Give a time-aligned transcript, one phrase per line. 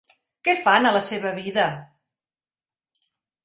[0.47, 1.67] Què fan a la seva vida?